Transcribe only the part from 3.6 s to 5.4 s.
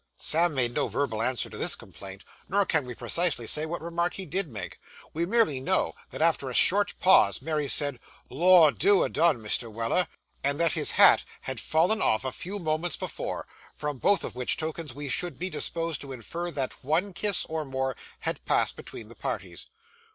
what reply he did make. We